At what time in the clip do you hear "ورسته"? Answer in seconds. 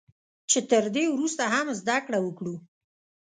1.11-1.43